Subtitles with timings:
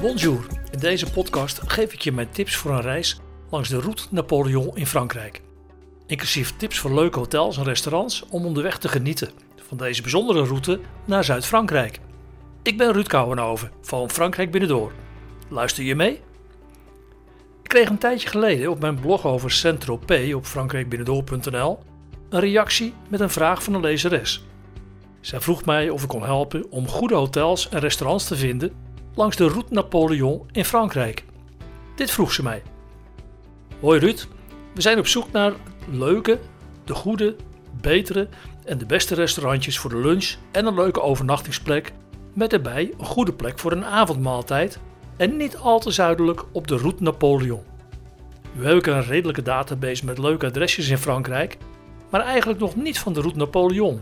[0.00, 4.02] Bonjour, in deze podcast geef ik je mijn tips voor een reis langs de Route
[4.10, 5.42] Napoleon in Frankrijk.
[6.06, 9.30] Inclusief tips voor leuke hotels en restaurants om onderweg te genieten
[9.68, 12.00] van deze bijzondere route naar Zuid-Frankrijk.
[12.62, 14.92] Ik ben Ruud Kouwenhoven van Frankrijk Binnendoor.
[15.48, 16.12] Luister je mee?
[17.62, 21.78] Ik kreeg een tijdje geleden op mijn blog over Saint-Tropez op frankrijkbinnendoor.nl
[22.28, 24.44] een reactie met een vraag van een lezeres.
[25.20, 28.86] Zij vroeg mij of ik kon helpen om goede hotels en restaurants te vinden
[29.18, 31.24] langs de Route Napoleon in Frankrijk.
[31.94, 32.62] Dit vroeg ze mij.
[33.80, 34.26] Hoi Ruud,
[34.74, 35.52] we zijn op zoek naar
[35.90, 36.38] leuke,
[36.84, 37.36] de goede,
[37.80, 38.28] betere
[38.64, 41.92] en de beste restaurantjes voor de lunch en een leuke overnachtingsplek
[42.34, 44.78] met erbij een goede plek voor een avondmaaltijd
[45.16, 47.62] en niet al te zuidelijk op de Route Napoleon.
[48.52, 51.56] Nu heb ik een redelijke database met leuke adresjes in Frankrijk,
[52.10, 54.00] maar eigenlijk nog niet van de Route Napoleon.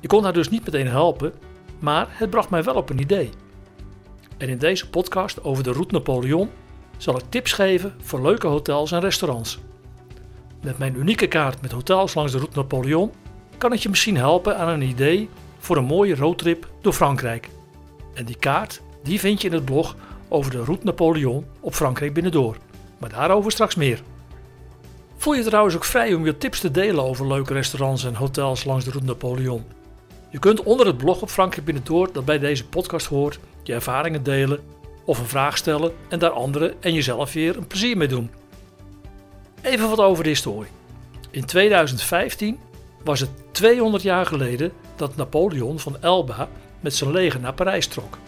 [0.00, 1.32] Ik kon haar dus niet meteen helpen,
[1.78, 3.30] maar het bracht mij wel op een idee.
[4.38, 6.50] En in deze podcast over de Route Napoleon
[6.96, 9.58] zal ik tips geven voor leuke hotels en restaurants.
[10.62, 13.12] Met mijn unieke kaart met hotels langs de Route Napoleon
[13.58, 17.48] kan ik je misschien helpen aan een idee voor een mooie roadtrip door Frankrijk.
[18.14, 19.96] En die kaart die vind je in het blog
[20.28, 22.56] over de Route Napoleon op Frankrijk Binnendoor.
[22.98, 24.02] Maar daarover straks meer.
[25.16, 28.64] Voel je trouwens ook vrij om je tips te delen over leuke restaurants en hotels
[28.64, 29.64] langs de Route Napoleon?
[30.32, 34.22] Je kunt onder het blog op Frankrijk Binnendoor dat bij deze podcast hoort je ervaringen
[34.22, 34.60] delen
[35.04, 38.30] of een vraag stellen en daar anderen en jezelf weer een plezier mee doen.
[39.62, 40.70] Even wat over de historie.
[41.30, 42.58] In 2015
[43.04, 46.48] was het 200 jaar geleden dat Napoleon van Elba
[46.80, 48.18] met zijn leger naar Parijs trok.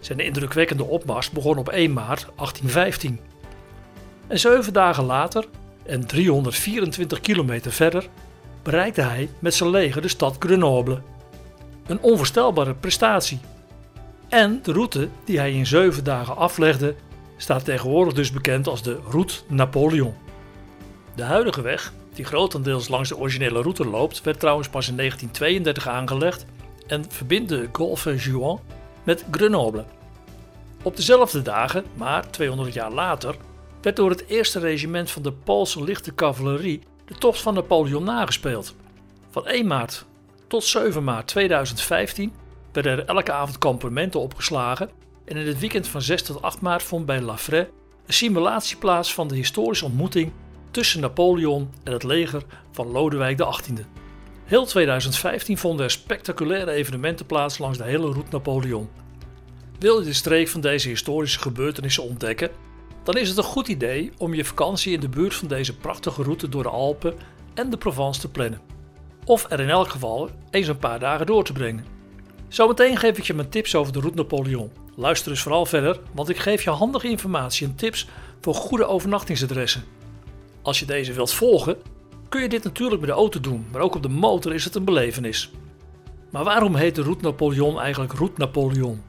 [0.00, 3.20] Zijn indrukwekkende opmars begon op 1 maart 1815.
[4.26, 5.44] En zeven dagen later
[5.82, 8.08] en 324 kilometer verder
[8.62, 11.00] bereikte hij met zijn leger de stad Grenoble.
[11.86, 13.40] Een onvoorstelbare prestatie.
[14.28, 16.94] En de route die hij in zeven dagen aflegde
[17.36, 20.14] staat tegenwoordig dus bekend als de Route Napoleon.
[21.14, 25.88] De huidige weg, die grotendeels langs de originele route loopt, werd trouwens pas in 1932
[25.88, 26.46] aangelegd
[26.86, 28.60] en verbindt de Golfe Juan
[29.02, 29.84] met Grenoble.
[30.82, 33.36] Op dezelfde dagen, maar 200 jaar later,
[33.82, 38.74] werd door het eerste regiment van de Poolse lichte cavalerie de tocht van Napoleon nagespeeld.
[39.30, 40.04] Van 1 maart
[40.46, 42.32] tot 7 maart 2015
[42.72, 44.90] werden er elke avond kampementen opgeslagen
[45.24, 47.70] en in het weekend van 6 tot 8 maart vond bij Lafray
[48.06, 50.32] een simulatie plaats van de historische ontmoeting
[50.70, 53.86] tussen Napoleon en het leger van Lodewijk XVIII.
[54.44, 58.88] Heel 2015 vonden er spectaculaire evenementen plaats langs de hele route Napoleon.
[59.78, 62.50] Wil je de streek van deze historische gebeurtenissen ontdekken,
[63.02, 66.22] dan is het een goed idee om je vakantie in de buurt van deze prachtige
[66.22, 67.14] route door de Alpen
[67.54, 68.60] en de Provence te plannen.
[69.24, 71.84] Of er in elk geval eens een paar dagen door te brengen.
[72.48, 74.70] Zometeen geef ik je mijn tips over de route Napoleon.
[74.94, 78.06] Luister dus vooral verder, want ik geef je handige informatie en tips
[78.40, 79.84] voor goede overnachtingsadressen.
[80.62, 81.76] Als je deze wilt volgen,
[82.28, 84.74] kun je dit natuurlijk met de auto doen, maar ook op de motor is het
[84.74, 85.50] een belevenis.
[86.30, 89.02] Maar waarom heet de Route Napoleon eigenlijk Route Napoleon?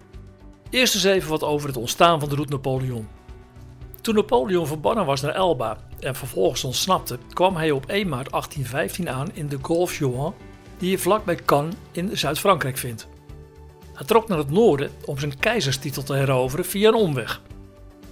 [0.69, 3.07] Eerst eens even wat over het ontstaan van de Route Napoleon.
[4.03, 9.09] Toen Napoleon verbannen was naar Elba en vervolgens ontsnapte, kwam hij op 1 maart 1815
[9.09, 10.33] aan in de Golfe Juan,
[10.77, 13.07] die je vlakbij Cannes in Zuid-Frankrijk vindt.
[13.93, 17.41] Hij trok naar het noorden om zijn keizerstitel te heroveren via een omweg.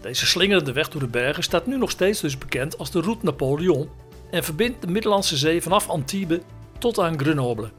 [0.01, 3.25] Deze slingerende weg door de bergen staat nu nog steeds dus bekend als de Route
[3.25, 3.89] Napoleon
[4.29, 6.39] en verbindt de Middellandse Zee vanaf Antibes
[6.77, 7.71] tot aan Grenoble.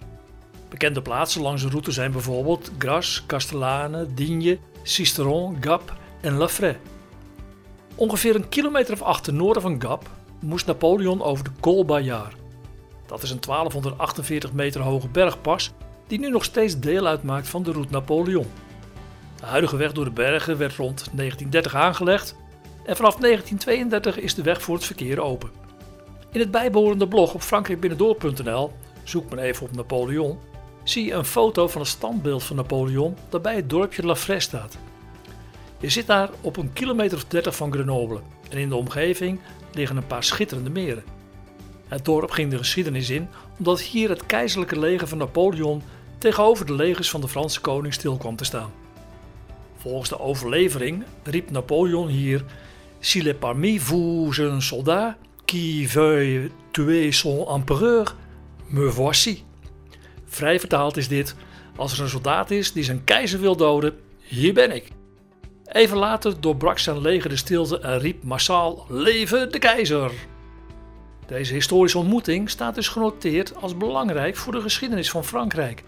[0.68, 6.78] Bekende plaatsen langs de route zijn bijvoorbeeld Grasse, Castellane, Digne, Sisteron, Gap en Lafray.
[7.94, 10.08] Ongeveer een kilometer of acht ten noorden van Gap
[10.40, 12.34] moest Napoleon over de Col Bayard.
[13.06, 15.72] Dat is een 1248 meter hoge bergpas
[16.06, 18.46] die nu nog steeds deel uitmaakt van de route Napoleon.
[19.36, 22.36] De huidige weg door de bergen werd rond 1930 aangelegd
[22.84, 25.50] en vanaf 1932 is de weg voor het verkeer open.
[26.32, 30.38] In het bijbehorende blog op frankrijkbinnendoor.nl, zoek maar even op Napoleon,
[30.84, 34.48] zie je een foto van het standbeeld van Napoleon dat bij het dorpje La Fraise
[34.48, 34.78] staat.
[35.82, 38.20] Je zit daar op een kilometer of 30 van Grenoble
[38.50, 39.40] en in de omgeving
[39.72, 41.04] liggen een paar schitterende meren.
[41.88, 45.82] Het dorp ging de geschiedenis in omdat hier het keizerlijke leger van Napoleon
[46.18, 48.72] tegenover de legers van de Franse koning stil kwam te staan.
[49.76, 52.44] Volgens de overlevering riep Napoleon hier
[53.00, 58.14] S'il est parmi vous un soldat qui veuille tuer son empereur,
[58.66, 59.44] me voici.
[60.26, 61.34] Vrij vertaald is dit:
[61.76, 64.88] als er een soldaat is die zijn keizer wil doden, hier ben ik.
[65.72, 70.12] Even later doorbrak zijn leger de stilte en riep massaal: Leven de keizer!
[71.26, 75.82] Deze historische ontmoeting staat dus genoteerd als belangrijk voor de geschiedenis van Frankrijk.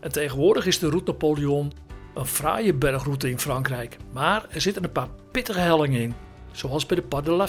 [0.00, 1.72] En tegenwoordig is de route Napoleon
[2.14, 6.14] Een fraaie bergroute in Frankrijk, maar er zitten een paar pittige hellingen in,
[6.52, 7.46] zoals bij de Pas de la.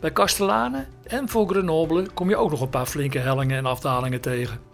[0.00, 4.20] Bij Castellane en voor Grenoble kom je ook nog een paar flinke hellingen en afdalingen
[4.20, 4.73] tegen.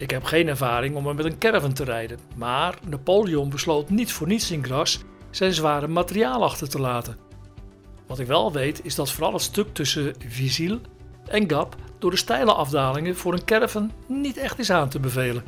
[0.00, 4.12] Ik heb geen ervaring om er met een caravan te rijden, maar Napoleon besloot niet
[4.12, 5.00] voor niets in Gras
[5.30, 7.16] zijn zware materiaal achter te laten.
[8.06, 10.80] Wat ik wel weet is dat vooral het stuk tussen Vizille
[11.26, 15.44] en Gap door de steile afdalingen voor een caravan niet echt is aan te bevelen.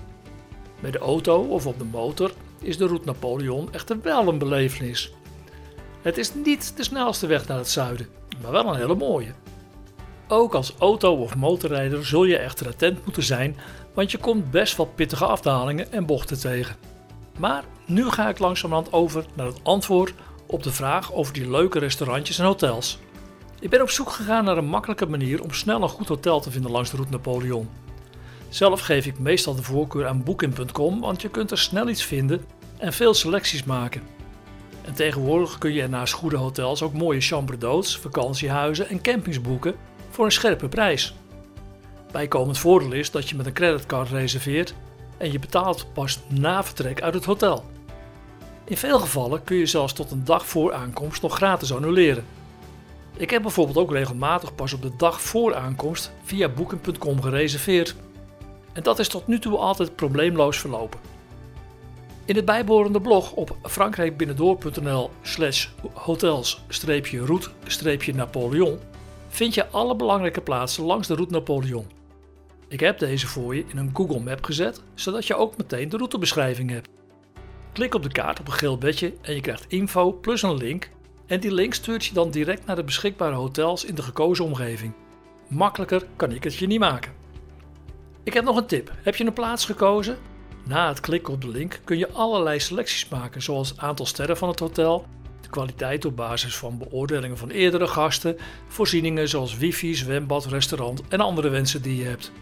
[0.81, 5.13] Bij de auto of op de motor is de route Napoleon echter wel een belevenis.
[6.03, 8.09] Het is niet de snelste weg naar het zuiden,
[8.43, 9.33] maar wel een hele mooie.
[10.33, 13.57] Ook als auto- of motorrijder zul je echter attent moeten zijn,
[13.95, 16.77] want je komt best wel pittige afdalingen en bochten tegen.
[17.39, 20.15] Maar nu ga ik langzamerhand over naar het antwoord
[20.47, 22.99] op de vraag over die leuke restaurantjes en hotels.
[23.61, 26.51] Ik ben op zoek gegaan naar een makkelijke manier om snel een goed hotel te
[26.51, 27.69] vinden langs de route Napoleon.
[28.49, 32.45] Zelf geef ik meestal de voorkeur aan Booking.com, want je kunt er snel iets vinden
[32.79, 34.03] en veel selecties maken.
[34.85, 39.75] En tegenwoordig kun je naast goede hotels ook mooie chambre d'hôtes, vakantiehuizen en campings boeken
[40.13, 41.15] voor een scherpe prijs.
[42.13, 44.75] Bijkomend voordeel is dat je met een creditcard reserveert
[45.19, 47.65] en je betaalt pas na vertrek uit het hotel.
[48.65, 52.25] In veel gevallen kun je zelfs tot een dag voor aankomst nog gratis annuleren.
[53.17, 57.95] Ik heb bijvoorbeeld ook regelmatig pas op de dag voor aankomst via Booking.com gereserveerd.
[58.73, 61.01] En dat is tot nu toe altijd probleemloos verlopen.
[62.25, 68.79] In het bijbehorende blog op frankrijkbinnendoor.nl slash hotels-route-napoleon
[69.33, 71.87] vind je alle belangrijke plaatsen langs de route Napoleon.
[72.69, 75.97] Ik heb deze voor je in een Google Map gezet, zodat je ook meteen de
[75.97, 76.89] routebeschrijving hebt.
[77.73, 80.89] Klik op de kaart op een geel bedje en je krijgt info plus een link
[81.27, 84.93] en die link stuurt je dan direct naar de beschikbare hotels in de gekozen omgeving.
[85.49, 87.13] Makkelijker kan ik het je niet maken.
[88.23, 88.93] Ik heb nog een tip.
[89.03, 90.19] Heb je een plaats gekozen?
[90.65, 94.49] Na het klikken op de link kun je allerlei selecties maken, zoals aantal sterren van
[94.49, 95.07] het hotel,
[95.53, 98.37] kwaliteit op basis van beoordelingen van eerdere gasten,
[98.69, 102.33] voorzieningen zoals wifi, zwembad, restaurant en andere wensen die je hebt.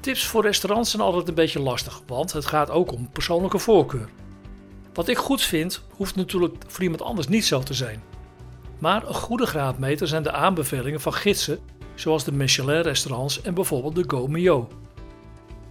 [0.00, 4.08] Tips voor restaurants zijn altijd een beetje lastig, want het gaat ook om persoonlijke voorkeur.
[4.94, 8.02] Wat ik goed vind, hoeft natuurlijk voor iemand anders niet zo te zijn.
[8.78, 11.58] Maar een goede graadmeter zijn de aanbevelingen van gidsen,
[11.94, 14.68] zoals de Michelin-restaurants en bijvoorbeeld de Go Mio.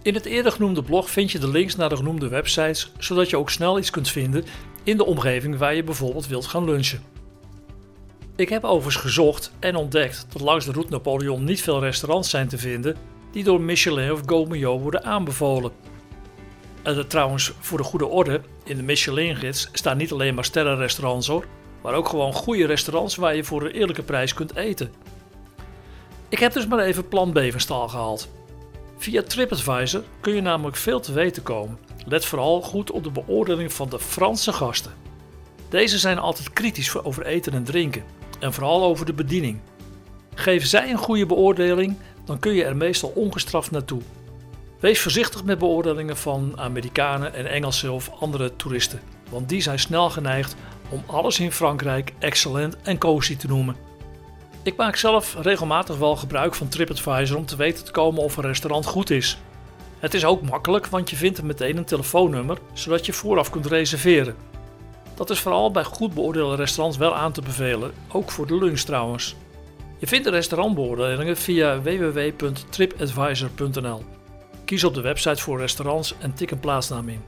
[0.02, 3.36] In het eerder genoemde blog vind je de links naar de genoemde websites, zodat je
[3.36, 4.44] ook snel iets kunt vinden
[4.82, 7.02] in de omgeving waar je bijvoorbeeld wilt gaan lunchen.
[8.36, 12.48] Ik heb overigens gezocht en ontdekt dat langs de route Napoleon niet veel restaurants zijn
[12.48, 12.96] te vinden
[13.32, 15.72] die door Michelin of Gomeo worden aanbevolen.
[16.82, 21.46] En trouwens, voor de goede orde, in de Michelin-gids staan niet alleen maar sterrenrestaurants hoor,
[21.82, 24.92] maar ook gewoon goede restaurants waar je voor een eerlijke prijs kunt eten.
[26.28, 28.28] Ik heb dus maar even plan B van gehaald.
[28.98, 31.78] Via TripAdvisor kun je namelijk veel te weten komen.
[32.06, 34.92] Let vooral goed op de beoordeling van de Franse gasten.
[35.68, 38.04] Deze zijn altijd kritisch over eten en drinken
[38.40, 39.60] en vooral over de bediening.
[40.34, 44.00] Geven zij een goede beoordeling, dan kun je er meestal ongestraft naartoe.
[44.80, 49.00] Wees voorzichtig met beoordelingen van Amerikanen en Engelsen of andere toeristen,
[49.30, 50.56] want die zijn snel geneigd
[50.88, 53.76] om alles in Frankrijk excellent en cozy te noemen.
[54.62, 58.44] Ik maak zelf regelmatig wel gebruik van TripAdvisor om te weten te komen of een
[58.44, 59.38] restaurant goed is.
[59.98, 64.36] Het is ook makkelijk, want je vindt meteen een telefoonnummer, zodat je vooraf kunt reserveren.
[65.14, 68.80] Dat is vooral bij goed beoordeelde restaurants wel aan te bevelen, ook voor de lunch
[68.80, 69.36] trouwens.
[69.98, 74.02] Je vindt de restaurantbeoordelingen via www.tripadvisor.nl.
[74.64, 77.22] Kies op de website voor restaurants en tik een plaatsnaam in.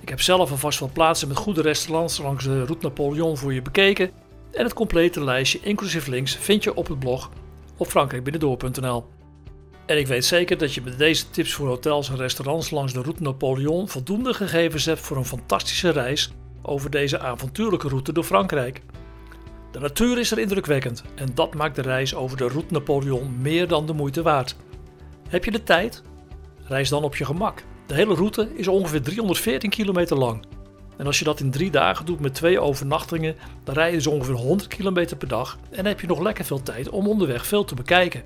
[0.00, 3.62] Ik heb zelf alvast wel plaatsen met goede restaurants langs de Route Napoleon voor je
[3.62, 4.10] bekeken
[4.52, 7.30] en het complete lijstje inclusief links vind je op het blog
[7.76, 9.04] op frankrijkbinnendoor.nl.
[9.86, 13.02] En ik weet zeker dat je met deze tips voor hotels en restaurants langs de
[13.02, 18.82] Route Napoleon voldoende gegevens hebt voor een fantastische reis over deze avontuurlijke route door Frankrijk.
[19.72, 23.68] De natuur is er indrukwekkend en dat maakt de reis over de Route Napoleon meer
[23.68, 24.56] dan de moeite waard.
[25.28, 26.02] Heb je de tijd?
[26.64, 27.62] Reis dan op je gemak.
[27.86, 30.44] De hele route is ongeveer 314 kilometer lang.
[30.96, 34.06] En als je dat in drie dagen doet met twee overnachtingen, dan rij je dus
[34.06, 37.64] ongeveer 100 kilometer per dag en heb je nog lekker veel tijd om onderweg veel
[37.64, 38.22] te bekijken.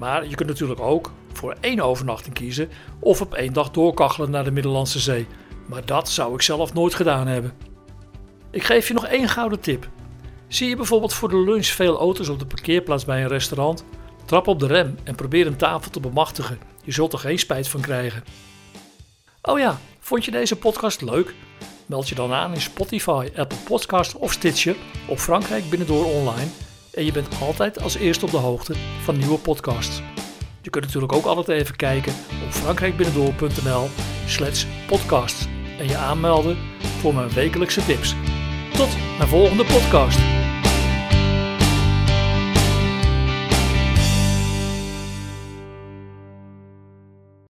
[0.00, 2.68] Maar je kunt natuurlijk ook voor één overnachting kiezen
[3.00, 5.26] of op één dag doorkachelen naar de Middellandse Zee.
[5.66, 7.52] Maar dat zou ik zelf nooit gedaan hebben.
[8.50, 9.88] Ik geef je nog één gouden tip.
[10.48, 13.84] Zie je bijvoorbeeld voor de lunch veel auto's op de parkeerplaats bij een restaurant?
[14.24, 16.58] Trap op de rem en probeer een tafel te bemachtigen.
[16.84, 18.24] Je zult er geen spijt van krijgen.
[19.42, 21.34] Oh ja, vond je deze podcast leuk?
[21.86, 24.76] Meld je dan aan in Spotify, Apple Podcast of Stitcher
[25.06, 26.48] op Frankrijk Binnendoor Online
[26.94, 30.02] en je bent altijd als eerste op de hoogte van nieuwe podcasts.
[30.62, 32.12] Je kunt natuurlijk ook altijd even kijken
[32.46, 33.88] op frankrijkbinnendoor.nl
[34.26, 35.46] slash podcasts.
[35.78, 36.56] en je aanmelden
[37.00, 38.14] voor mijn wekelijkse tips.
[38.72, 40.39] Tot mijn volgende podcast.